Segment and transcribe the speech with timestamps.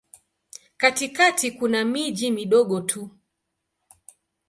[0.77, 3.09] Katikati kuna miji midogo tu.